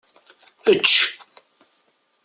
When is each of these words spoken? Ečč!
Ečč! 0.71 0.91